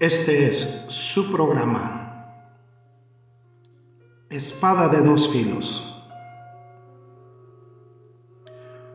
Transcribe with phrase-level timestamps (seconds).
[0.00, 2.44] Este es su programa.
[4.30, 5.92] Espada de dos filos.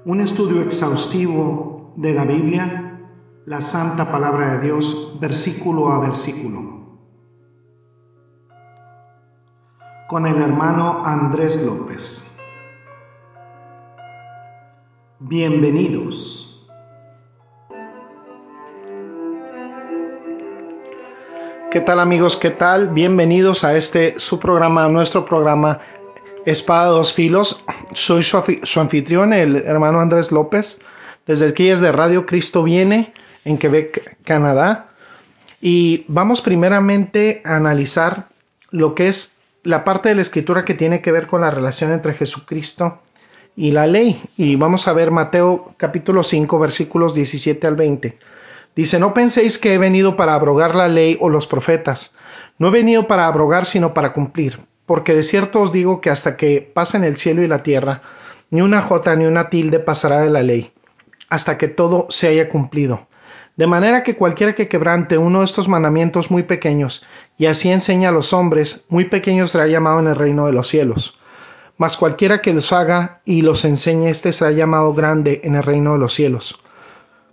[0.06, 3.02] Un estudio exhaustivo de la Biblia,
[3.46, 7.00] la Santa Palabra de Dios, versículo a versículo.
[10.08, 12.34] Con el hermano Andrés López.
[15.20, 16.43] Bienvenidos.
[21.74, 22.38] ¿Qué tal amigos?
[22.38, 22.90] ¿Qué tal?
[22.90, 25.80] Bienvenidos a este su programa, nuestro programa
[26.46, 27.66] Espada dos Filos.
[27.94, 30.82] Soy su, anfitrión, el hermano Andrés López,
[31.26, 33.12] desde aquí es de Radio Cristo Viene
[33.44, 34.92] en Quebec, Canadá.
[35.62, 38.28] Y vamos primeramente a analizar
[38.70, 41.92] lo que es la parte de la escritura que tiene que ver con la relación
[41.92, 43.00] entre Jesucristo
[43.56, 44.22] y la ley.
[44.38, 48.16] Y vamos a ver Mateo capítulo 5 versículos 17 al 20.
[48.76, 52.16] Dice, no penséis que he venido para abrogar la ley o los profetas.
[52.58, 54.60] No he venido para abrogar, sino para cumplir.
[54.86, 58.02] Porque de cierto os digo que hasta que pasen el cielo y la tierra,
[58.50, 60.74] ni una jota ni una tilde pasará de la ley,
[61.30, 63.08] hasta que todo se haya cumplido.
[63.56, 67.06] De manera que cualquiera que quebrante uno de estos mandamientos muy pequeños,
[67.38, 70.68] y así enseña a los hombres, muy pequeño será llamado en el reino de los
[70.68, 71.18] cielos.
[71.78, 75.94] Mas cualquiera que los haga y los enseñe, éste será llamado grande en el reino
[75.94, 76.63] de los cielos.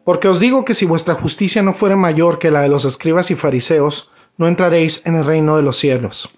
[0.05, 3.31] Porque os digo que si vuestra justicia no fuera mayor que la de los escribas
[3.31, 6.31] y fariseos, no entraréis en el reino de los cielos.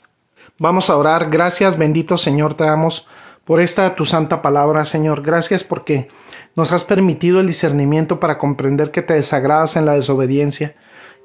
[0.58, 1.30] Vamos a orar.
[1.30, 3.06] Gracias, bendito Señor, te damos
[3.44, 5.22] por esta tu santa palabra, Señor.
[5.22, 6.08] Gracias porque
[6.54, 10.74] nos has permitido el discernimiento para comprender que te desagradas en la desobediencia,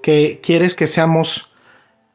[0.02, 1.52] que quieres que seamos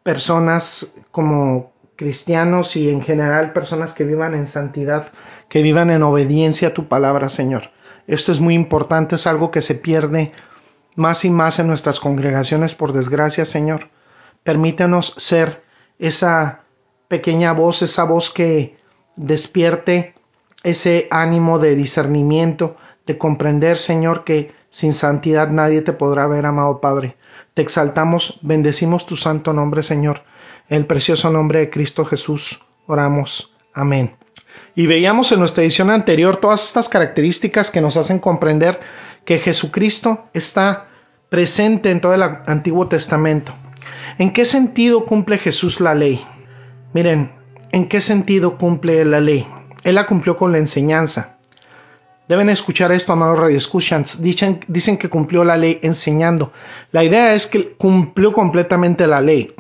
[0.03, 5.13] personas como cristianos y en general personas que vivan en santidad,
[5.49, 7.71] que vivan en obediencia a tu palabra, Señor.
[8.07, 10.33] Esto es muy importante, es algo que se pierde
[10.97, 13.89] más y más en nuestras congregaciones, por desgracia, Señor.
[14.43, 15.63] Permítenos ser
[15.99, 16.61] esa
[17.09, 18.77] pequeña voz, esa voz que
[19.17, 20.15] despierte
[20.63, 26.81] ese ánimo de discernimiento, de comprender, Señor, que sin santidad nadie te podrá ver, amado
[26.81, 27.17] Padre.
[27.55, 30.23] Te exaltamos, bendecimos tu santo nombre, Señor.
[30.69, 33.53] El precioso nombre de Cristo Jesús, oramos.
[33.75, 34.22] Amén.
[34.75, 38.81] Y veíamos en nuestra edición anterior todas estas características que nos hacen comprender
[39.25, 40.89] que Jesucristo está
[41.29, 43.55] presente en todo el Antiguo Testamento.
[44.19, 46.25] ¿En qué sentido cumple Jesús la ley?
[46.93, 47.33] Miren,
[47.71, 49.47] ¿en qué sentido cumple la ley?
[49.85, 51.39] Él la cumplió con la enseñanza.
[52.29, 54.23] Deben escuchar esto, amados radioescuchants.
[54.23, 56.53] Dicen, dicen que cumplió la ley enseñando.
[56.91, 59.55] La idea es que cumplió completamente la ley.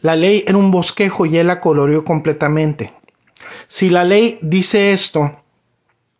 [0.00, 2.92] La ley era un bosquejo y él la coloreó completamente.
[3.68, 5.44] Si la ley dice esto,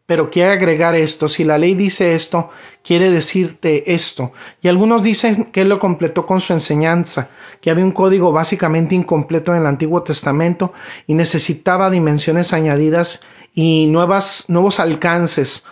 [0.07, 2.51] pero quiere agregar esto, si la ley dice esto,
[2.83, 4.33] quiere decirte esto.
[4.61, 7.31] Y algunos dicen que él lo completó con su enseñanza,
[7.63, 10.75] que había un código básicamente incompleto en el Antiguo Testamento
[11.07, 13.23] y necesitaba dimensiones añadidas
[13.55, 15.67] y nuevos alcances.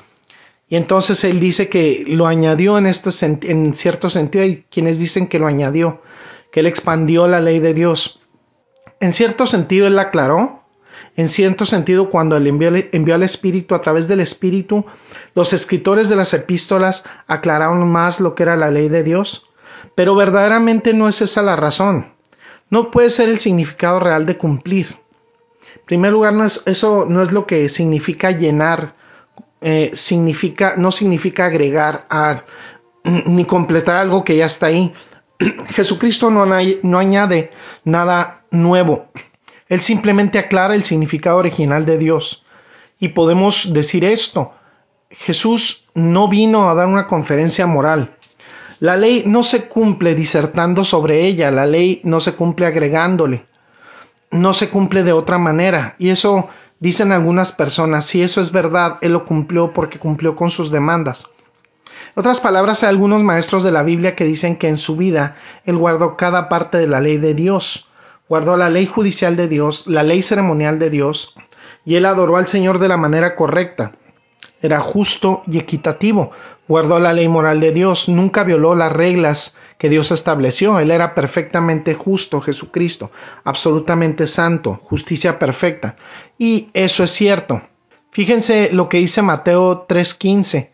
[0.66, 3.10] Y entonces él dice que lo añadió en, este,
[3.42, 6.00] en cierto sentido, hay quienes dicen que lo añadió,
[6.50, 8.20] que él expandió la ley de Dios.
[8.98, 10.61] En cierto sentido él la aclaró,
[11.16, 14.86] en cierto sentido, cuando él envió, al Espíritu a través del Espíritu,
[15.34, 19.48] los escritores de las epístolas aclararon más lo que era la ley de Dios.
[19.94, 22.14] Pero verdaderamente no es esa la razón.
[22.70, 24.86] No puede ser el significado real de cumplir.
[25.76, 26.34] En primer lugar,
[26.64, 28.94] eso no es lo que significa llenar,
[29.60, 32.44] eh, significa, no significa agregar a,
[33.04, 34.94] ni completar algo que ya está ahí.
[35.74, 37.50] Jesucristo no añade
[37.84, 39.08] nada nuevo.
[39.72, 42.44] Él simplemente aclara el significado original de Dios.
[42.98, 44.52] Y podemos decir esto,
[45.08, 48.14] Jesús no vino a dar una conferencia moral.
[48.80, 53.46] La ley no se cumple disertando sobre ella, la ley no se cumple agregándole,
[54.30, 55.96] no se cumple de otra manera.
[55.98, 60.50] Y eso dicen algunas personas, si eso es verdad, Él lo cumplió porque cumplió con
[60.50, 61.30] sus demandas.
[62.14, 65.36] En otras palabras, hay algunos maestros de la Biblia que dicen que en su vida
[65.64, 67.88] Él guardó cada parte de la ley de Dios
[68.32, 71.34] guardó la ley judicial de Dios, la ley ceremonial de Dios,
[71.84, 73.92] y él adoró al Señor de la manera correcta.
[74.62, 76.30] Era justo y equitativo,
[76.66, 81.14] guardó la ley moral de Dios, nunca violó las reglas que Dios estableció, él era
[81.14, 83.10] perfectamente justo, Jesucristo,
[83.44, 85.96] absolutamente santo, justicia perfecta.
[86.38, 87.60] Y eso es cierto.
[88.12, 90.70] Fíjense lo que dice Mateo 3.15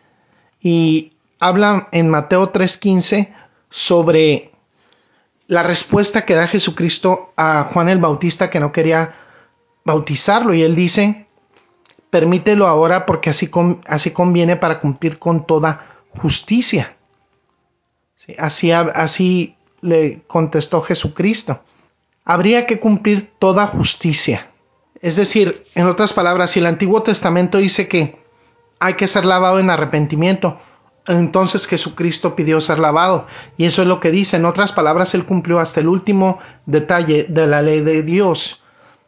[0.63, 3.35] y habla en Mateo 3.15
[3.69, 4.53] sobre
[5.49, 9.15] la respuesta que da Jesucristo a Juan el Bautista que no quería
[9.83, 11.27] bautizarlo y él dice,
[12.11, 13.51] permítelo ahora porque así,
[13.87, 16.97] así conviene para cumplir con toda justicia.
[18.37, 21.63] así, así le contestó Jesucristo.
[22.27, 24.51] Habría que cumplir toda justicia.
[25.01, 28.19] Es decir, en otras palabras, si el Antiguo Testamento dice que
[28.81, 30.61] hay que ser lavado en arrepentimiento,
[31.09, 33.27] entonces Jesucristo pidió ser lavado.
[33.57, 34.37] Y eso es lo que dice.
[34.37, 38.63] En otras palabras, Él cumplió hasta el último detalle de la ley de Dios.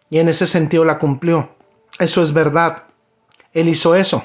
[0.08, 1.50] Y en ese sentido la cumplió.
[1.98, 2.84] Eso es verdad.
[3.52, 4.24] Él hizo eso.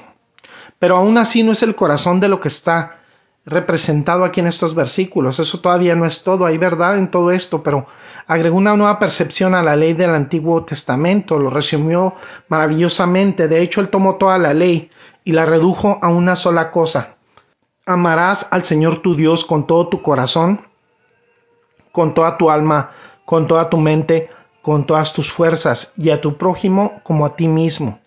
[0.80, 3.00] Pero aún así no es el corazón de lo que está
[3.45, 5.39] representado aquí en estos versículos.
[5.39, 6.45] Eso todavía no es todo.
[6.45, 7.88] Hay verdad en todo esto, pero
[8.25, 11.38] agregó una nueva percepción a la ley del Antiguo Testamento.
[11.38, 12.16] Lo resumió
[12.48, 13.50] maravillosamente.
[13.50, 14.89] De hecho, Él tomó toda la ley
[15.25, 17.14] y la redujo a una sola cosa
[17.85, 20.61] Amarás al Señor tu Dios con todo tu corazón,
[21.91, 22.91] con toda tu alma,
[23.25, 24.29] con toda tu mente,
[24.63, 27.99] con todas tus fuerzas, y a tu prójimo como a ti mismo.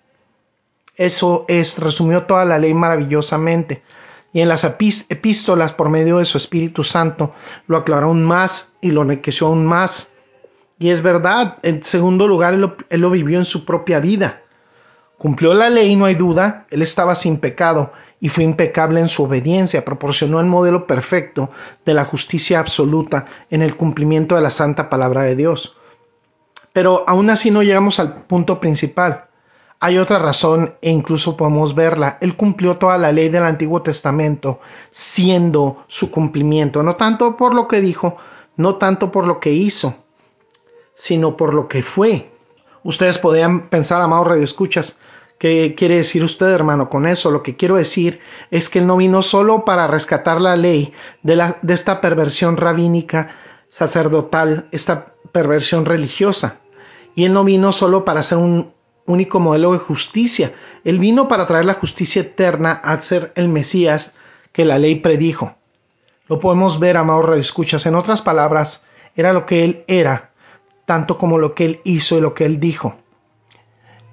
[0.96, 3.84] Eso es, resumió toda la ley maravillosamente.
[4.32, 7.32] Y en las epístolas, por medio de su Espíritu Santo,
[7.68, 10.10] lo aclaró aún más y lo enriqueció aún más.
[10.80, 14.42] Y es verdad, en segundo lugar, él lo, lo vivió en su propia vida.
[15.18, 19.24] Cumplió la ley, no hay duda, él estaba sin pecado y fue impecable en su
[19.24, 21.50] obediencia, proporcionó el modelo perfecto
[21.84, 25.76] de la justicia absoluta en el cumplimiento de la santa palabra de Dios.
[26.72, 29.24] Pero aún así no llegamos al punto principal.
[29.80, 32.18] Hay otra razón e incluso podemos verla.
[32.20, 34.60] Él cumplió toda la ley del Antiguo Testamento
[34.90, 38.16] siendo su cumplimiento, no tanto por lo que dijo,
[38.56, 39.94] no tanto por lo que hizo,
[40.94, 42.32] sino por lo que fue.
[42.82, 44.98] Ustedes podrían pensar, amados escuchas.
[45.38, 47.30] ¿Qué quiere decir usted, hermano, con eso?
[47.30, 48.18] Lo que quiero decir
[48.50, 50.92] es que Él no vino solo para rescatar la ley
[51.22, 53.36] de, esta perversión rabínica
[53.68, 56.56] sacerdotal, esta perversión religiosa.
[57.14, 58.72] Y Él no vino solo para ser un
[59.06, 60.54] único modelo de justicia.
[60.82, 64.16] Él vino para traer la justicia eterna al ser el Mesías
[64.50, 65.54] que la ley predijo.
[66.26, 67.86] Lo podemos ver, amado escuchas.
[67.86, 70.32] En otras palabras, era lo que Él era,
[70.84, 72.96] tanto como lo que Él hizo y lo que Él dijo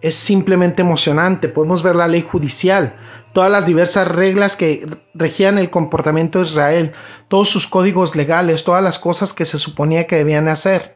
[0.05, 1.49] es simplemente emocionante.
[1.49, 2.95] Podemos ver la ley judicial,
[3.33, 6.91] todas las diversas reglas que regían el comportamiento de Israel,
[7.27, 10.95] todos sus códigos legales, todas las cosas que se suponía que debían hacer.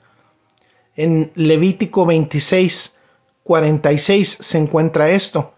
[0.95, 2.99] En Levítico 26,
[3.41, 5.53] 46 se encuentra esto.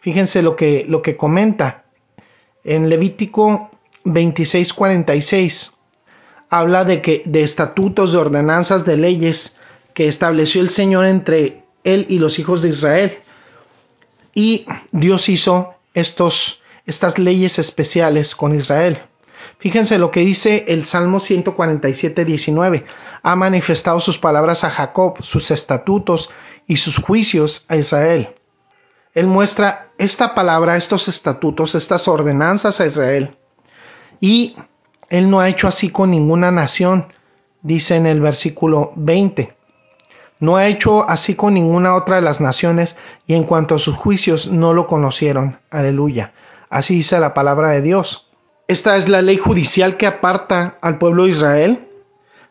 [0.00, 1.84] Fíjense lo que, lo que comenta.
[2.64, 3.70] En Levítico
[4.04, 5.78] 26, 46
[6.50, 9.56] habla de que de estatutos, de ordenanzas, de leyes
[9.94, 13.18] que estableció el Señor entre él y los hijos de Israel.
[14.34, 18.98] Y Dios hizo estos, estas leyes especiales con Israel.
[19.58, 22.84] Fíjense lo que dice el Salmo 147, 19.
[23.22, 26.30] Ha manifestado sus palabras a Jacob, sus estatutos
[26.66, 28.34] y sus juicios a Israel.
[29.14, 33.36] Él muestra esta palabra, estos estatutos, estas ordenanzas a Israel.
[34.20, 34.56] Y
[35.08, 37.12] él no ha hecho así con ninguna nación,
[37.62, 39.54] dice en el versículo 20.
[40.44, 43.94] No ha hecho así con ninguna otra de las naciones, y en cuanto a sus
[43.94, 45.58] juicios no lo conocieron.
[45.70, 46.34] Aleluya.
[46.68, 48.28] Así dice la palabra de Dios.
[48.68, 51.88] Esta es la ley judicial que aparta al pueblo de Israel.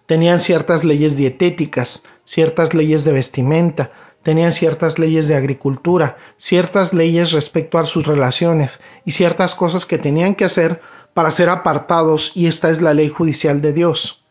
[0.08, 3.92] Tenían ciertas leyes dietéticas, ciertas leyes de vestimenta,
[4.24, 10.00] tenían ciertas leyes de agricultura, ciertas leyes respecto a sus relaciones y ciertas cosas que
[10.00, 10.82] tenían que hacer
[11.14, 14.23] para ser apartados y esta es la ley judicial de Dios.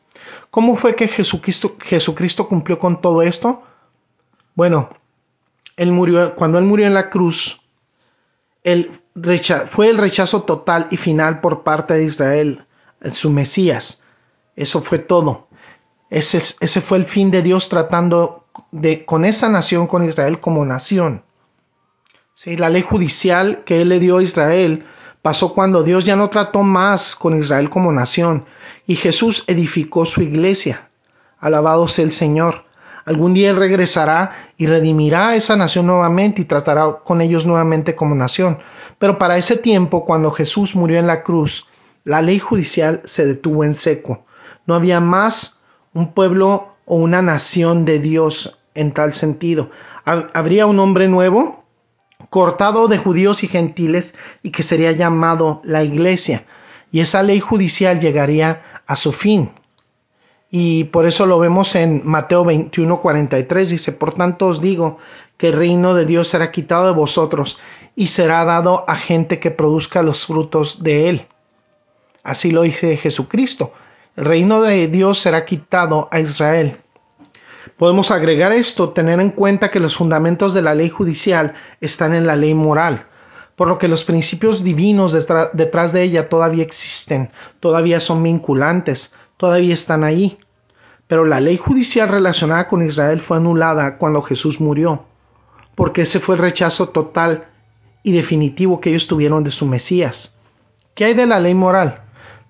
[0.52, 3.62] ¿Cómo fue que Jesucristo, cumplió con todo esto?
[4.54, 4.90] Bueno,
[5.78, 7.58] él murió, cuando él murió en la cruz,
[8.62, 12.66] fue el rechazo total y final por parte de Israel,
[13.12, 14.02] su Mesías.
[14.54, 15.48] Eso fue todo.
[16.10, 18.44] Ese, fue el fin de Dios tratando
[19.06, 21.22] con esa nación, con Israel como nación.
[22.34, 22.58] ¿Sí?
[22.58, 24.84] La ley judicial que él le dio a Israel
[25.22, 28.44] pasó cuando Dios ya no trató más con Israel como nación,
[28.86, 30.88] y Jesús edificó su iglesia.
[31.38, 32.64] Alabado sea el Señor.
[33.04, 37.94] Algún día Él regresará y redimirá a esa nación nuevamente y tratará con ellos nuevamente
[37.94, 38.58] como nación.
[38.98, 41.66] Pero para ese tiempo, cuando Jesús murió en la cruz,
[42.04, 44.24] la ley judicial se detuvo en seco.
[44.66, 45.58] No había más
[45.94, 49.70] un pueblo o una nación de Dios en tal sentido.
[50.04, 51.61] Habría un hombre nuevo,
[52.30, 56.44] cortado de judíos y gentiles, y que sería llamado la iglesia.
[56.90, 59.50] Y esa ley judicial llegaría a su fin.
[60.50, 64.98] Y por eso lo vemos en Mateo 21, 43, dice, por tanto os digo
[65.38, 67.58] que el reino de Dios será quitado de vosotros
[67.96, 71.26] y será dado a gente que produzca los frutos de él.
[72.22, 73.72] Así lo dice Jesucristo.
[74.14, 76.78] El reino de Dios será quitado a Israel.
[77.76, 82.26] Podemos agregar esto, tener en cuenta que los fundamentos de la ley judicial están en
[82.26, 83.06] la ley moral
[83.56, 85.12] por lo que los principios divinos
[85.52, 90.38] detrás de ella todavía existen, todavía son vinculantes, todavía están ahí.
[91.06, 95.04] Pero la ley judicial relacionada con Israel fue anulada cuando Jesús murió,
[95.74, 97.48] porque ese fue el rechazo total
[98.02, 100.34] y definitivo que ellos tuvieron de su Mesías.
[100.94, 102.02] ¿Qué hay de la ley moral?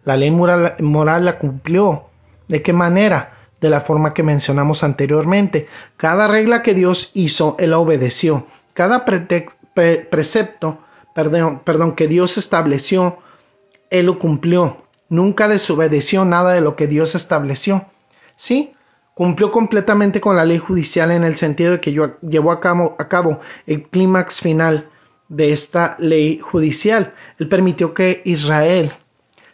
[0.05, 2.05] La ley moral, moral la cumplió.
[2.49, 3.32] ¿De qué manera?
[3.63, 5.69] De la forma que mencionamos anteriormente.
[5.97, 8.47] Cada regla que Dios hizo, Él obedeció.
[8.75, 10.79] Cada precepto,
[11.15, 13.19] perdón, que Dios estableció,
[13.89, 14.83] Él lo cumplió.
[15.09, 17.87] Nunca desobedeció nada de lo que Dios estableció.
[18.35, 18.75] Sí,
[19.15, 21.93] cumplió completamente con la ley judicial en el sentido de que
[22.23, 24.89] llevó a cabo, a cabo el clímax final
[25.29, 27.15] de esta ley judicial.
[27.39, 28.91] Él permitió que Israel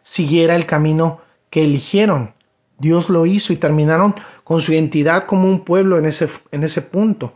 [0.02, 2.34] siguiera el camino que eligieron.
[2.78, 6.82] Dios lo hizo y terminaron con su identidad como un pueblo en ese, en ese
[6.82, 7.32] punto.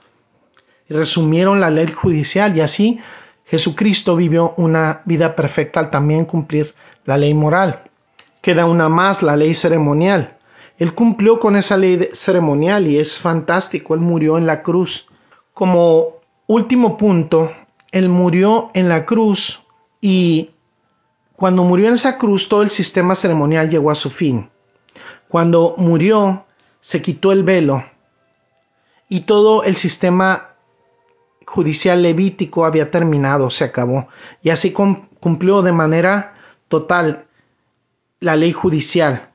[0.88, 3.00] Y resumieron la ley judicial y así
[3.44, 7.82] Jesucristo vivió una vida perfecta al también cumplir la ley moral.
[8.40, 10.38] Queda una más, la ley ceremonial.
[10.78, 13.94] Él cumplió con esa ley ceremonial y es fantástico.
[13.94, 15.06] Él murió en la cruz.
[15.52, 17.52] Como último punto,
[17.90, 19.60] Él murió en la cruz
[20.00, 20.50] y
[21.36, 24.48] cuando murió en esa cruz todo el sistema ceremonial llegó a su fin.
[25.32, 26.44] Cuando murió
[26.80, 27.82] se quitó el velo
[29.08, 30.50] y todo el sistema
[31.46, 34.06] judicial levítico había terminado, se acabó.
[34.42, 36.34] Y así cumplió de manera
[36.68, 37.24] total
[38.20, 39.32] la ley judicial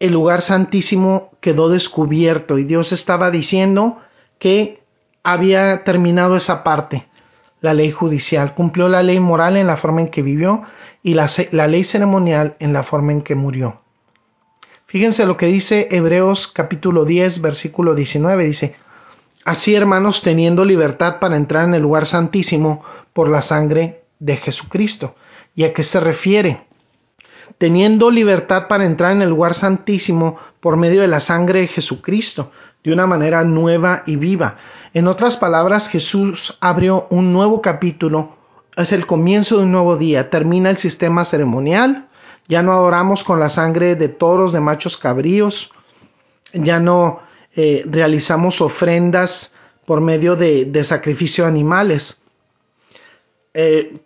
[0.00, 3.98] el lugar santísimo quedó descubierto y Dios estaba diciendo
[4.38, 4.82] que
[5.22, 7.06] había terminado esa parte,
[7.60, 10.62] la ley judicial, cumplió la ley moral en la forma en que vivió
[11.02, 13.82] y la, la ley ceremonial en la forma en que murió.
[14.90, 18.74] Fíjense lo que dice Hebreos capítulo 10 versículo 19, dice,
[19.44, 22.82] Así hermanos, teniendo libertad para entrar en el lugar santísimo
[23.12, 25.14] por la sangre de Jesucristo.
[25.54, 26.66] ¿Y a qué se refiere?
[27.58, 32.50] teniendo libertad para entrar en el lugar santísimo por medio de la sangre de Jesucristo,
[32.82, 34.56] de una manera nueva y viva.
[34.94, 38.36] En otras palabras, Jesús abrió un nuevo capítulo,
[38.76, 42.08] es el comienzo de un nuevo día, termina el sistema ceremonial,
[42.50, 45.70] ya no adoramos con la sangre de toros, de machos cabríos,
[46.52, 47.20] ya no
[47.54, 49.54] eh, realizamos ofrendas
[49.86, 52.22] por medio de, sacrificio de animales.
[53.54, 54.00] Eh,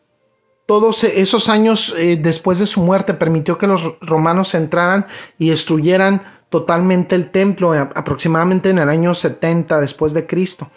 [0.67, 5.07] todos esos años eh, después de su muerte permitió que los romanos entraran
[5.39, 10.71] y destruyeran totalmente el templo aproximadamente en el año 70 después de Cristo.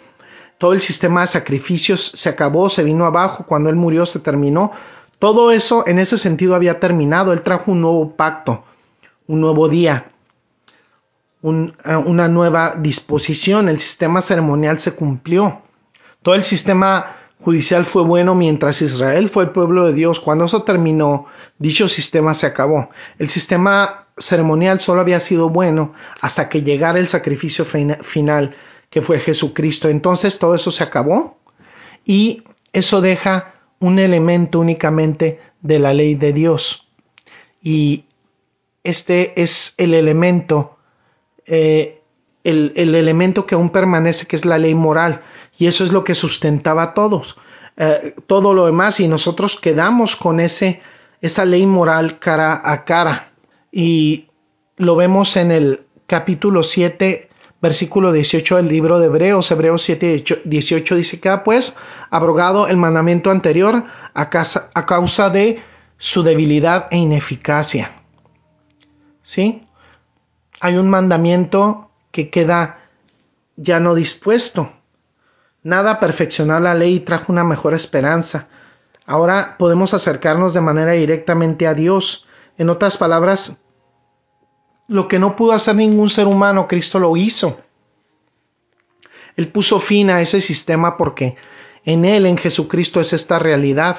[0.56, 4.72] Todo el sistema de sacrificios se acabó, se vino abajo, cuando él murió se terminó.
[5.18, 7.32] Todo eso en ese sentido había terminado.
[7.32, 8.64] Él trajo un nuevo pacto,
[9.26, 10.10] un nuevo día,
[11.42, 13.68] eh, una nueva disposición.
[13.68, 15.62] El sistema ceremonial se cumplió.
[16.22, 20.20] Todo el sistema judicial fue bueno mientras Israel fue el pueblo de Dios.
[20.20, 21.26] Cuando eso terminó,
[21.58, 22.90] dicho sistema se acabó.
[23.18, 28.56] El sistema ceremonial solo había sido bueno hasta que llegara el sacrificio final,
[28.90, 29.88] que fue Jesucristo.
[29.88, 31.38] Entonces todo eso se acabó
[32.04, 36.88] y eso deja un elemento únicamente de la ley de Dios.
[37.62, 38.04] Y
[38.84, 40.78] este es el elemento,
[41.46, 42.00] eh,
[42.44, 45.22] el, el elemento que aún permanece, que es la ley moral.
[45.58, 47.36] Y eso es lo que sustentaba a todos,
[47.76, 50.80] eh, todo lo demás y nosotros quedamos con ese,
[51.20, 53.32] esa ley moral cara a cara.
[53.70, 54.28] Y
[54.76, 57.27] lo vemos en el capítulo 7
[57.60, 61.76] versículo 18 del libro de Hebreos, Hebreos 7, 18 dice que ha pues
[62.10, 63.84] abrogado el mandamiento anterior
[64.14, 64.30] a
[64.74, 65.62] a causa de
[65.98, 67.92] su debilidad e ineficacia.
[69.22, 69.66] ¿Sí?
[70.60, 72.78] Hay un mandamiento que queda
[73.56, 74.72] ya no dispuesto.
[75.62, 78.48] Nada perfeccionó la ley y trajo una mejor esperanza.
[79.04, 82.26] Ahora podemos acercarnos de manera directamente a Dios.
[82.56, 83.58] En otras palabras,
[84.88, 87.60] lo que no pudo hacer ningún ser humano, Cristo lo hizo.
[89.36, 91.36] Él puso fin a ese sistema porque
[91.84, 93.98] en Él, en Jesucristo, es esta realidad.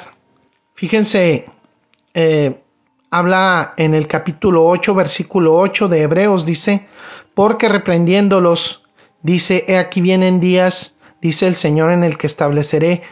[0.74, 1.46] Fíjense,
[2.14, 2.62] eh,
[3.10, 6.88] habla en el capítulo 8, versículo 8 de Hebreos, dice,
[7.34, 8.84] porque reprendiéndolos,
[9.22, 13.04] dice, he aquí vienen días dice el Señor en el que estableceré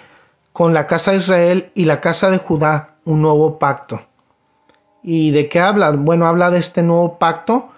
[0.54, 4.02] con la casa de Israel y la casa de Judá un nuevo pacto.
[5.04, 5.92] ¿Y de qué habla?
[5.92, 7.70] Bueno, habla de este nuevo pacto,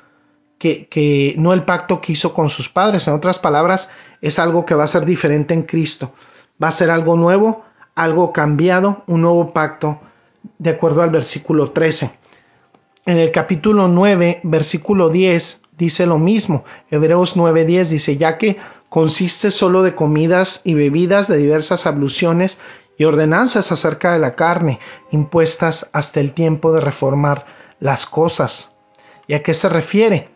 [0.57, 3.07] que, que no el pacto que hizo con sus padres.
[3.07, 6.13] En otras palabras, es algo que va a ser diferente en Cristo.
[6.61, 7.63] Va a ser algo nuevo,
[7.95, 9.99] algo cambiado, un nuevo pacto,
[10.57, 12.11] de acuerdo al versículo 13.
[13.05, 16.63] En el capítulo 9, versículo 10, dice lo mismo.
[16.91, 18.57] Hebreos 9:10 dice, ya que
[18.89, 22.59] consiste solo de comidas y bebidas de diversas abluciones
[22.99, 24.79] y ordenanzas acerca de la carne,
[25.09, 27.45] impuestas hasta el tiempo de reformar
[27.79, 28.77] las cosas.
[29.25, 30.29] ¿Y a qué se refiere?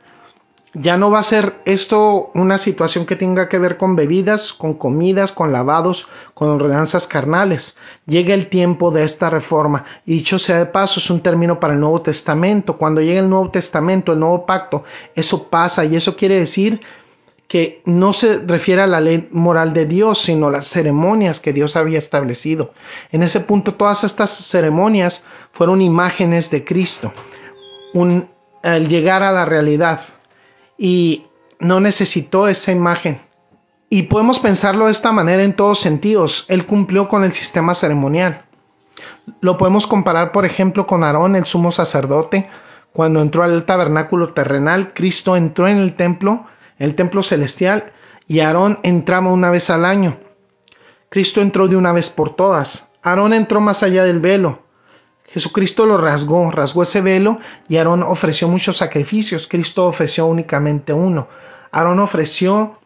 [0.74, 4.76] Ya no va a ser esto una situación que tenga que ver con bebidas, con
[4.76, 7.78] comidas, con lavados, con ordenanzas carnales.
[8.08, 9.84] Llega el tiempo de esta reforma.
[10.06, 12.78] Y dicho sea de paso, es un término para el Nuevo Testamento.
[12.78, 16.80] Cuando llega el Nuevo Testamento, el Nuevo Pacto, eso pasa y eso quiere decir
[17.54, 21.76] que no se refiere a la ley moral de Dios, sino las ceremonias que Dios
[21.76, 22.74] había establecido.
[23.12, 27.14] En ese punto, todas estas ceremonias fueron imágenes de Cristo.
[28.64, 30.02] Al llegar a la realidad,
[30.80, 31.28] y
[31.60, 33.22] no necesitó esa imagen.
[33.88, 36.48] Y podemos pensarlo de esta manera en todos sentidos.
[36.48, 38.46] Él cumplió con el sistema ceremonial.
[39.42, 42.50] Lo podemos comparar, por ejemplo, con Aarón, el sumo sacerdote.
[42.94, 46.48] Cuando entró al tabernáculo terrenal, Cristo entró en el templo,
[46.84, 47.94] el templo celestial,
[48.28, 50.20] y Aarón entraba una vez al año.
[51.08, 52.90] Cristo entró de una vez por todas.
[53.02, 54.64] Aarón entró más allá del velo.
[55.28, 59.48] Jesucristo lo rasgó, rasgó ese velo y Aarón ofreció muchos sacrificios.
[59.48, 61.30] Cristo ofreció únicamente uno.
[61.72, 62.80] Aarón ofreció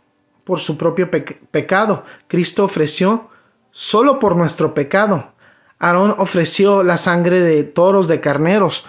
[0.44, 2.06] por su propio pecado.
[2.28, 3.30] Cristo ofreció
[3.72, 5.32] solo por nuestro pecado.
[5.80, 8.86] Aarón ofreció la sangre de toros, de carneros.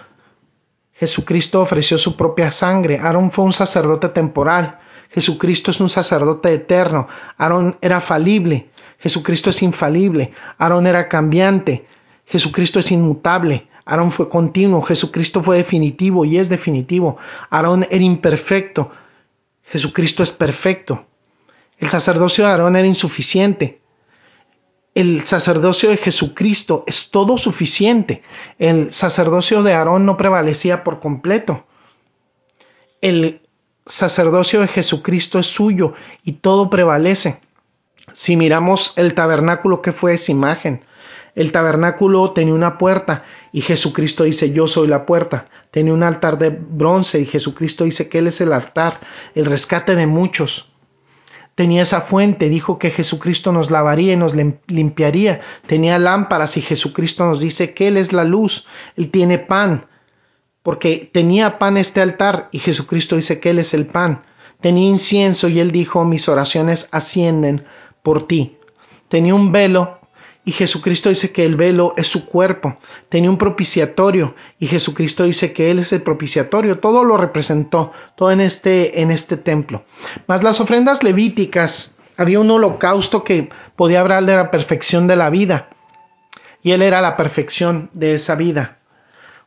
[0.92, 2.98] Jesucristo ofreció su propia sangre.
[2.98, 4.80] Aarón fue un sacerdote temporal.
[5.10, 7.08] Jesucristo es un sacerdote eterno.
[7.36, 8.68] Aarón era falible.
[8.98, 10.32] Jesucristo es infalible.
[10.58, 11.86] Aarón era cambiante.
[12.26, 13.68] Jesucristo es inmutable.
[13.84, 14.82] Aarón fue continuo.
[14.82, 17.16] Jesucristo fue definitivo y es definitivo.
[17.48, 18.90] Aarón era imperfecto.
[19.64, 21.06] Jesucristo es perfecto.
[21.78, 23.80] El sacerdocio de Aarón era insuficiente.
[24.94, 28.22] El sacerdocio de Jesucristo es todo suficiente.
[28.58, 31.66] El sacerdocio de Aarón no prevalecía por completo.
[33.00, 33.47] El
[33.88, 37.40] sacerdocio de Jesucristo es suyo y todo prevalece.
[38.12, 40.84] Si miramos el tabernáculo que fue esa imagen,
[41.34, 45.48] el tabernáculo tenía una puerta y Jesucristo dice, yo soy la puerta.
[45.70, 49.00] Tenía un altar de bronce y Jesucristo dice que Él es el altar,
[49.34, 50.72] el rescate de muchos.
[51.54, 54.34] Tenía esa fuente, dijo que Jesucristo nos lavaría y nos
[54.68, 55.40] limpiaría.
[55.66, 58.66] Tenía lámparas y Jesucristo nos dice que Él es la luz.
[58.96, 59.86] Él tiene pan,
[60.68, 64.24] porque tenía pan este altar y Jesucristo dice que Él es el pan.
[64.60, 67.64] Tenía incienso y Él dijo, mis oraciones ascienden
[68.02, 68.58] por ti.
[69.08, 69.98] Tenía un velo
[70.44, 72.76] y Jesucristo dice que el velo es su cuerpo.
[73.08, 76.80] Tenía un propiciatorio y Jesucristo dice que Él es el propiciatorio.
[76.80, 79.84] Todo lo representó, todo en este, en este templo.
[80.26, 85.30] Más las ofrendas levíticas, había un holocausto que podía hablar de la perfección de la
[85.30, 85.70] vida.
[86.62, 88.77] Y Él era la perfección de esa vida.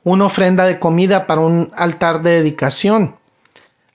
[0.04, 3.18] Una ofrenda de comida para un altar de dedicación.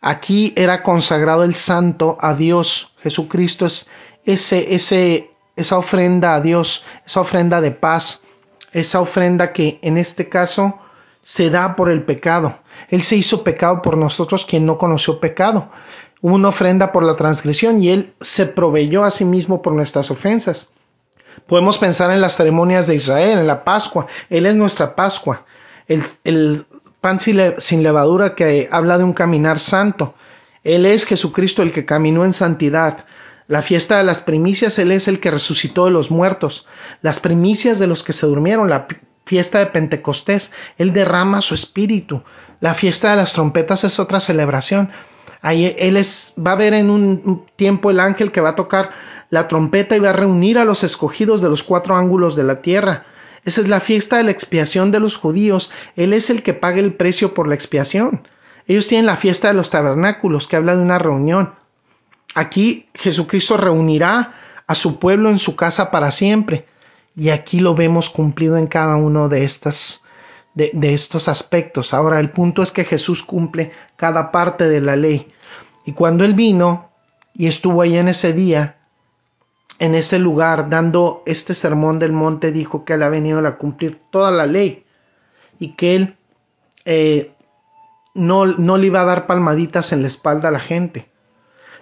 [0.01, 2.93] Aquí era consagrado el santo a Dios.
[3.03, 3.89] Jesucristo es
[4.25, 8.23] esa ofrenda a Dios, esa ofrenda de paz,
[8.73, 10.79] esa ofrenda que en este caso
[11.25, 12.59] se da por el pecado.
[12.89, 15.71] Él se hizo pecado por nosotros quien no conoció pecado.
[16.21, 20.73] Una ofrenda por la transgresión y Él se proveyó a sí mismo por nuestras ofensas.
[21.49, 24.07] Podemos pensar en las ceremonias de Israel, en la Pascua.
[24.31, 25.45] Él es nuestra Pascua.
[25.89, 26.67] El,
[27.01, 30.15] pan sin levadura que habla de un caminar santo.
[30.65, 33.05] Él es Jesucristo el que caminó en santidad.
[33.47, 36.67] La fiesta de las primicias, Él es el que resucitó de los muertos.
[37.03, 38.89] Las primicias de los que se durmieron, la
[39.25, 42.23] fiesta de Pentecostés, Él derrama su espíritu.
[42.61, 44.91] La fiesta de las trompetas es otra celebración.
[45.43, 48.91] Ahí Él es, va a ver en un tiempo el ángel que va a tocar
[49.31, 52.61] la trompeta y va a reunir a los escogidos de los cuatro ángulos de la
[52.63, 53.07] tierra.
[53.47, 55.71] Esa es la fiesta de la expiación de los judíos.
[55.95, 58.29] Él es el que paga el precio por la expiación.
[58.67, 61.55] Ellos tienen la fiesta de los tabernáculos, que habla de una reunión.
[62.35, 64.35] Aquí Jesucristo reunirá
[64.67, 66.67] a su pueblo en su casa para siempre.
[67.15, 70.03] Y aquí lo vemos cumplido en cada uno de estos
[71.29, 71.95] aspectos.
[71.95, 75.33] Ahora, el punto es que Jesús cumple cada parte de la ley.
[75.85, 76.91] Y cuando Él vino
[77.33, 78.76] y estuvo ahí en ese día,
[79.79, 84.01] en ese lugar, dando este sermón del monte, dijo que Él ha venido a cumplir
[84.11, 84.85] toda la ley
[85.59, 86.17] y que Él
[86.85, 87.33] eh,
[88.15, 91.09] no, no le iba a dar palmaditas en la espalda a la gente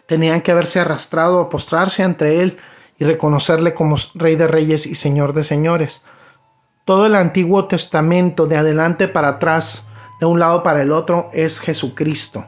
[0.07, 2.59] tenían que haberse arrastrado a postrarse ante él
[2.99, 6.05] y reconocerle como Rey de Reyes y Señor de Señores.
[6.85, 9.89] Todo el Antiguo Testamento, de adelante para atrás,
[10.21, 12.45] de un lado para el otro, es Jesucristo.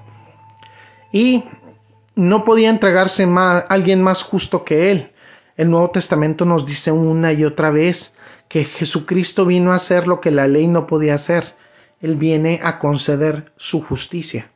[1.11, 1.45] Y
[2.15, 5.13] no podía entregarse más, alguien más justo que Él.
[5.57, 8.17] El Nuevo Testamento nos dice una y otra vez
[8.49, 11.55] que Jesucristo vino a hacer lo que la ley no podía hacer.
[12.01, 14.51] Él viene a conceder su justicia.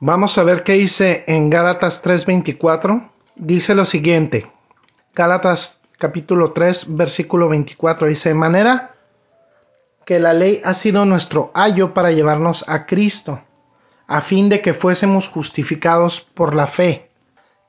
[0.00, 3.10] Vamos a ver qué dice en Gálatas 3:24.
[3.36, 4.50] Dice lo siguiente.
[5.14, 8.94] Gálatas capítulo 3 versículo 24 dice, de manera
[10.04, 13.40] que la ley ha sido nuestro ayo para llevarnos a Cristo,
[14.08, 17.10] a fin de que fuésemos justificados por la fe.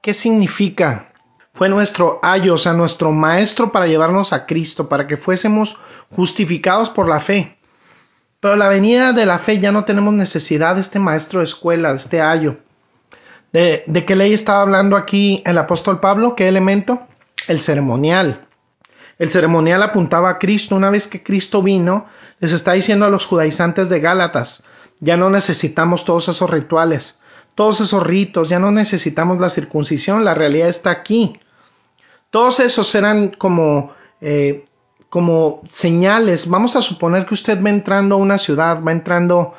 [0.01, 1.12] ¿Qué significa?
[1.53, 5.77] Fue nuestro ayo, o sea, nuestro maestro para llevarnos a Cristo, para que fuésemos
[6.09, 7.57] justificados por la fe.
[8.39, 11.91] Pero la venida de la fe ya no tenemos necesidad de este maestro de escuela,
[11.91, 12.57] de este ayo.
[13.51, 16.35] ¿De, de qué ley estaba hablando aquí el apóstol Pablo?
[16.35, 17.07] ¿Qué elemento?
[17.47, 18.47] El ceremonial.
[19.19, 20.75] El ceremonial apuntaba a Cristo.
[20.75, 22.07] Una vez que Cristo vino,
[22.39, 24.63] les está diciendo a los judaizantes de Gálatas,
[24.99, 27.21] ya no necesitamos todos esos rituales,
[27.55, 31.39] todos esos ritos, ya no necesitamos la circuncisión, la realidad está aquí.
[32.29, 34.65] Todos esos eran como, eh,
[35.09, 36.49] como señales.
[36.49, 39.53] Vamos a suponer que usted va entrando a una ciudad, va entrando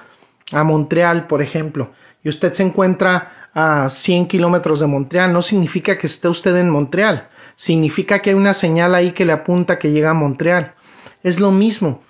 [0.53, 5.33] a Montreal, por ejemplo, y usted se encuentra a 100 kilómetros de Montreal.
[5.33, 9.33] No significa que esté usted en Montreal, significa que hay una señal ahí que le
[9.33, 10.75] apunta que llega a Montreal.
[11.23, 12.03] Es lo mismo.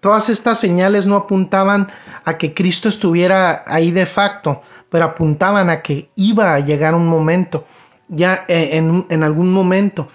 [0.00, 1.90] Todas estas señales no apuntaban
[2.24, 7.06] a que Cristo estuviera ahí de facto, pero apuntaban a que iba a llegar un
[7.06, 7.64] momento
[8.08, 10.08] ya eh, en, en algún momento.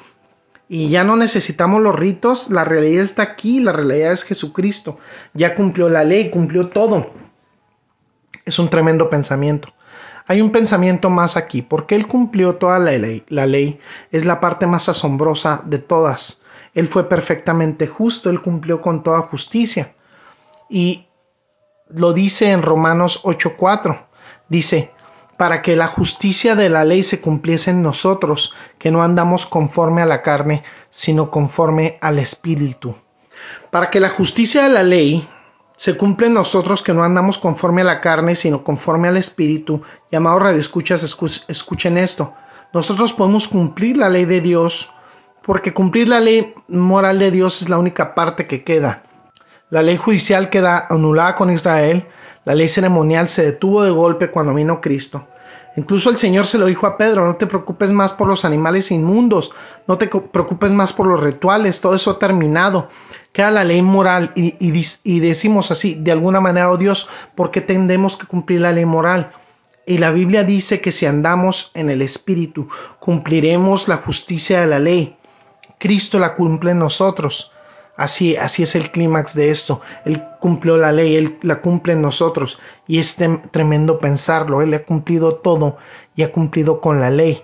[0.70, 4.98] Y ya no necesitamos los ritos, la realidad está aquí, la realidad es Jesucristo.
[5.34, 7.12] Ya cumplió la ley, cumplió todo.
[8.46, 9.74] Es un tremendo pensamiento.
[10.26, 13.24] Hay un pensamiento más aquí, porque Él cumplió toda la ley.
[13.28, 13.80] La ley
[14.12, 16.42] es la parte más asombrosa de todas.
[16.74, 19.94] Él fue perfectamente justo, Él cumplió con toda justicia.
[20.70, 21.08] Y
[21.90, 24.08] lo dice en Romanos 8:4.
[24.50, 24.92] Dice,
[25.38, 30.02] para que la justicia de la ley se cumpliese en nosotros, que no andamos conforme
[30.02, 32.96] a la carne, sino conforme al Espíritu.
[33.72, 35.28] Para que la justicia de la ley
[35.76, 39.82] se cumpla en nosotros, que no andamos conforme a la carne, sino conforme al Espíritu,
[40.12, 41.04] llamado radioescuchas,
[41.48, 42.34] escuchen esto.
[42.72, 44.90] Nosotros podemos cumplir la ley de Dios,
[45.46, 49.04] porque cumplir la ley moral de Dios es la única parte que queda.
[49.70, 52.06] La ley judicial queda anulada con Israel,
[52.46, 55.28] la ley ceremonial se detuvo de golpe cuando vino Cristo.
[55.76, 58.92] Incluso el Señor se lo dijo a Pedro, no te preocupes más por los animales
[58.92, 59.52] inmundos,
[59.88, 62.90] no te preocupes más por los rituales, todo eso ha terminado.
[63.32, 68.16] Queda la ley moral y, decimos así, de alguna manera, oh Dios, ¿por qué tendemos
[68.16, 69.32] que cumplir la ley moral?
[69.88, 74.78] Y la Biblia dice que si andamos en el Espíritu, cumpliremos la justicia de la
[74.78, 75.18] ley.
[75.84, 77.52] Cristo la cumple en nosotros.
[77.98, 79.82] Así, así es el clímax de esto.
[80.06, 82.62] Él cumplió la ley, Él la cumple en nosotros.
[82.88, 83.18] Y es
[83.52, 84.62] tremendo pensarlo.
[84.62, 85.76] Él ha cumplido todo
[86.16, 87.44] y ha cumplido con la ley.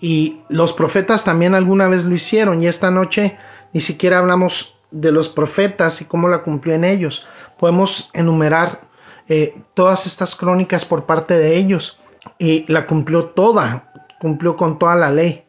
[0.00, 2.62] Y los profetas también alguna vez lo hicieron.
[2.62, 3.36] Y esta noche
[3.72, 7.26] ni siquiera hablamos de los profetas y cómo la cumplió en ellos.
[7.58, 8.82] Podemos enumerar
[9.28, 11.98] eh, todas estas crónicas por parte de ellos.
[12.38, 15.44] Y la cumplió toda, cumplió con toda la ley.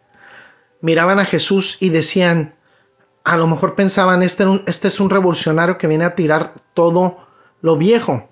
[0.83, 2.55] Miraban a Jesús y decían,
[3.23, 7.19] a lo mejor pensaban, este, este es un revolucionario que viene a tirar todo
[7.61, 8.27] lo viejo,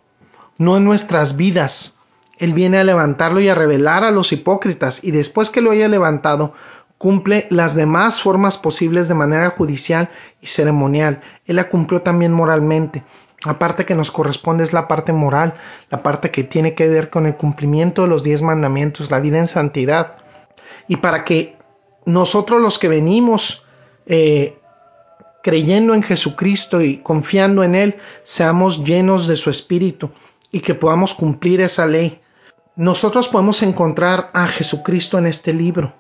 [0.57, 1.97] no en nuestras vidas.
[2.39, 5.87] Él viene a levantarlo y a revelar a los hipócritas y después que lo haya
[5.87, 6.53] levantado,
[6.97, 10.09] cumple las demás formas posibles de manera judicial
[10.41, 11.21] y ceremonial.
[11.45, 13.05] Él la cumplió también moralmente.
[13.45, 15.53] La parte que nos corresponde es la parte moral,
[15.89, 19.37] la parte que tiene que ver con el cumplimiento de los diez mandamientos, la vida
[19.37, 20.17] en santidad.
[20.89, 21.60] Y para que
[22.05, 23.63] nosotros los que venimos
[24.05, 24.57] eh,
[25.43, 30.11] creyendo en Jesucristo y confiando en Él, seamos llenos de su Espíritu
[30.51, 32.19] y que podamos cumplir esa ley.
[32.75, 35.93] Nosotros podemos encontrar a Jesucristo en este libro.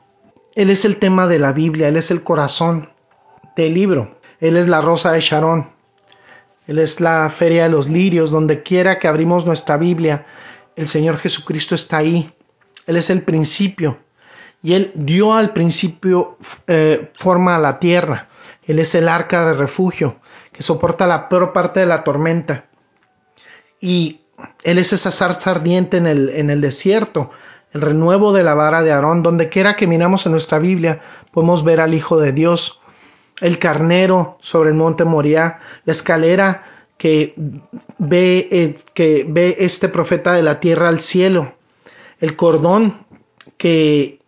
[0.55, 2.89] Él es el tema de la Biblia, Él es el corazón
[3.55, 5.69] del libro, Él es la rosa de Sharon,
[6.67, 10.25] Él es la feria de los lirios, donde quiera que abrimos nuestra Biblia,
[10.75, 12.33] el Señor Jesucristo está ahí,
[12.85, 13.99] Él es el principio,
[14.63, 18.29] y Él dio al principio eh, forma a la tierra.
[18.63, 20.17] Él es el arca de refugio
[20.51, 22.65] que soporta la peor parte de la tormenta.
[23.79, 24.21] Y
[24.63, 27.31] Él es esa zarza ardiente en el, en el desierto,
[27.73, 29.23] el renuevo de la vara de Aarón.
[29.23, 32.81] Donde quiera que miramos en nuestra Biblia, podemos ver al Hijo de Dios,
[33.39, 36.65] el carnero sobre el monte Moriah, la escalera
[36.97, 37.33] que
[37.97, 41.55] ve, eh, que ve este profeta de la tierra al cielo,
[42.19, 43.07] el cordón
[43.57, 44.20] que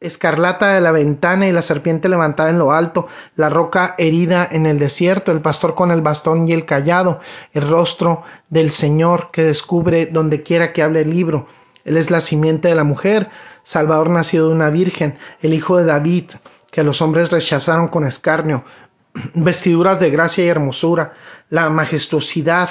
[0.00, 4.66] escarlata de la ventana y la serpiente levantada en lo alto, la roca herida en
[4.66, 7.20] el desierto, el pastor con el bastón y el callado,
[7.52, 11.48] el rostro del Señor que descubre donde quiera que hable el libro.
[11.84, 13.28] Él es la simiente de la mujer,
[13.64, 16.30] Salvador nacido de una virgen, el hijo de David,
[16.70, 18.64] que los hombres rechazaron con escarnio,
[19.34, 21.14] vestiduras de gracia y hermosura,
[21.50, 22.70] la majestuosidad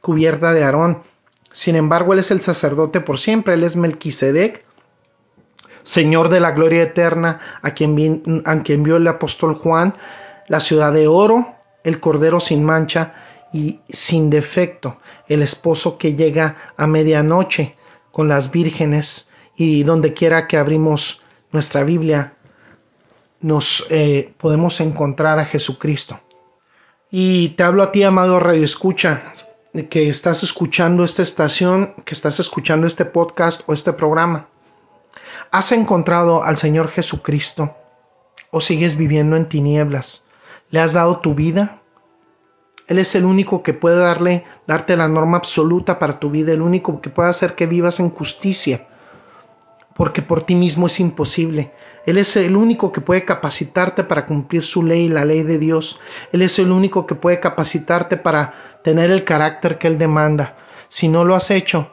[0.00, 1.02] cubierta de Aarón.
[1.52, 4.64] Sin embargo, él es el sacerdote por siempre, él es Melquisedec,
[5.90, 9.94] Señor de la gloria eterna, a quien, a quien vio el apóstol Juan,
[10.46, 13.12] la ciudad de oro, el cordero sin mancha
[13.52, 17.74] y sin defecto, el esposo que llega a medianoche
[18.12, 22.34] con las vírgenes y donde quiera que abrimos nuestra Biblia,
[23.40, 26.20] nos eh, podemos encontrar a Jesucristo.
[27.10, 29.32] Y te hablo a ti, amado Radio Escucha,
[29.90, 34.46] que estás escuchando esta estación, que estás escuchando este podcast o este programa.
[35.52, 37.74] ¿Has encontrado al Señor Jesucristo
[38.52, 40.24] o sigues viviendo en tinieblas?
[40.70, 41.80] ¿Le has dado tu vida?
[42.86, 46.62] Él es el único que puede darle, darte la norma absoluta para tu vida, el
[46.62, 48.86] único que puede hacer que vivas en justicia,
[49.96, 51.72] porque por ti mismo es imposible.
[52.06, 55.98] Él es el único que puede capacitarte para cumplir su ley, la ley de Dios.
[56.30, 60.54] Él es el único que puede capacitarte para tener el carácter que Él demanda.
[60.88, 61.92] Si no lo has hecho,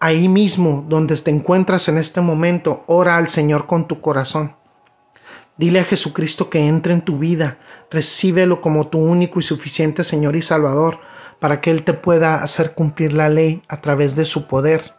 [0.00, 4.56] ahí mismo donde te encuentras en este momento, ora al Señor con tu corazón.
[5.58, 7.58] Dile a Jesucristo que entre en tu vida,
[7.90, 11.00] recíbelo como tu único y suficiente Señor y Salvador,
[11.38, 14.94] para que Él te pueda hacer cumplir la ley a través de su poder.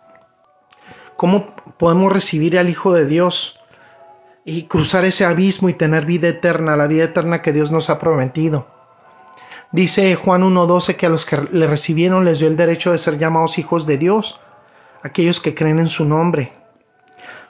[1.18, 3.60] ¿Cómo podemos recibir al Hijo de Dios
[4.46, 7.98] y cruzar ese abismo y tener vida eterna, la vida eterna que Dios nos ha
[7.98, 8.68] prometido?
[9.72, 13.18] Dice Juan 1.12 que a los que le recibieron les dio el derecho de ser
[13.18, 14.40] llamados hijos de Dios,
[15.04, 16.54] aquellos que creen en su nombre.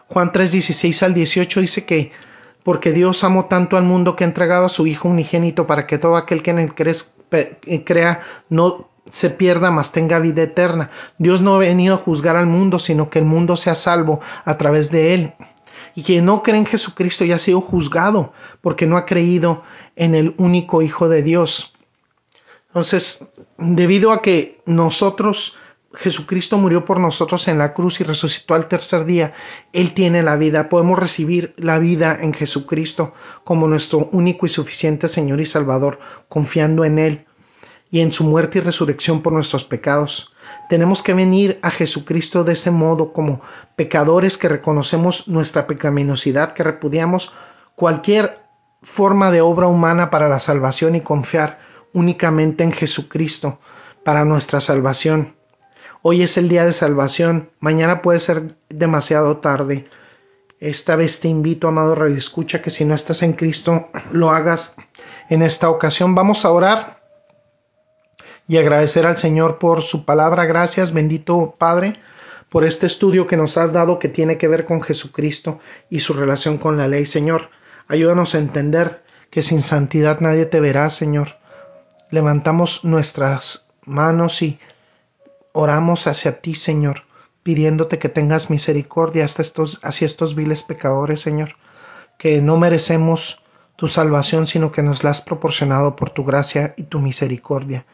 [0.08, 2.12] Juan 3.16 al 18 dice que
[2.64, 5.98] porque Dios amó tanto al mundo que ha entregado a su Hijo unigénito para que
[5.98, 6.74] todo aquel que en él
[7.84, 10.92] crea no se pierda, mas tenga vida eterna.
[11.18, 14.58] Dios no ha venido a juzgar al mundo, sino que el mundo sea salvo a
[14.58, 15.34] través de él.
[15.96, 19.64] Y quien no cree en Jesucristo ya ha sido juzgado porque no ha creído
[19.96, 21.74] en el único Hijo de Dios.
[22.68, 25.58] Entonces, debido a que nosotros
[25.94, 29.34] Jesucristo murió por nosotros en la cruz y resucitó al tercer día.
[29.74, 30.70] Él tiene la vida.
[30.70, 36.00] Podemos recibir la vida en Jesucristo como nuestro único y suficiente Señor y Salvador,
[36.30, 37.26] confiando en Él
[37.90, 40.34] y en su muerte y resurrección por nuestros pecados.
[40.70, 43.42] Tenemos que venir a Jesucristo de ese modo como
[43.76, 47.34] pecadores que reconocemos nuestra pecaminosidad, que repudiamos
[47.76, 48.40] cualquier
[48.82, 51.60] forma de obra humana para la salvación y confiar
[51.94, 53.60] únicamente en Jesucristo
[54.06, 55.41] para nuestra salvación.
[56.04, 59.86] Hoy es el día de salvación, mañana puede ser demasiado tarde.
[60.60, 64.78] Esta vez te invito, amado Radio Escucha, que si no estás en Cristo, lo hagas
[65.30, 66.16] en esta ocasión.
[66.16, 67.04] Vamos a orar
[68.48, 70.46] y agradecer al Señor por su palabra.
[70.46, 72.00] Gracias, bendito Padre,
[72.50, 76.14] por este estudio que nos has dado que tiene que ver con Jesucristo y su
[76.14, 77.06] relación con la ley.
[77.06, 77.50] Señor,
[77.88, 81.38] ayúdanos a entender que sin santidad nadie te verá, Señor.
[82.10, 84.60] Levantamos nuestras manos y
[85.54, 87.04] oramos hacia ti, Señor,
[87.44, 91.56] pidiéndote que tengas misericordia hasta estos, hacia estos viles pecadores, Señor,
[92.18, 93.42] que no merecemos
[93.76, 97.86] tu salvación, sino que nos la has proporcionado por tu gracia y tu misericordia,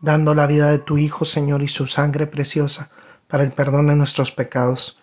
[0.00, 2.90] dando la vida de tu Hijo, Señor, y su sangre preciosa
[3.28, 5.00] para el perdón de nuestros pecados.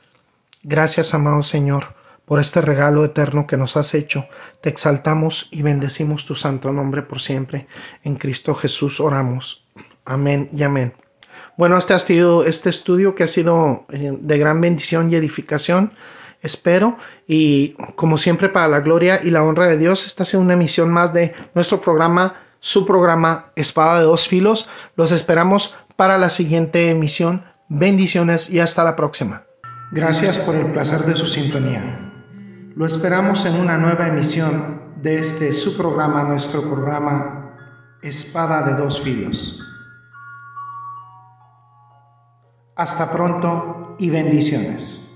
[0.61, 4.27] Gracias, amado Señor, por este regalo eterno que nos has hecho.
[4.61, 7.67] Te exaltamos y bendecimos tu santo nombre por siempre.
[8.03, 9.65] En Cristo Jesús oramos.
[10.03, 10.93] Amén y amén.
[11.59, 15.91] Bueno, este ha sido este estudio que ha sido eh, de gran bendición y edificación,
[16.41, 16.95] espero.
[17.27, 20.89] Y como siempre, para la gloria y la honra de Dios, esta ha una emisión
[20.89, 24.69] más de nuestro programa, su programa Espada de dos Filos.
[24.95, 27.43] Los esperamos para la siguiente emisión.
[27.67, 29.43] Bendiciones y hasta la próxima.
[29.91, 32.09] Gracias por el placer de su sintonía.
[32.73, 37.57] Lo esperamos en una nueva emisión de este su programa, nuestro programa
[38.01, 39.65] Espada de dos Filos.
[42.79, 45.08] Hasta pronto y bendiciones.